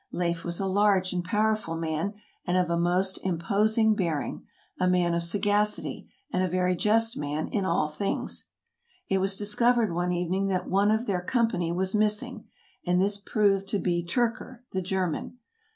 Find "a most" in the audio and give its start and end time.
2.71-3.19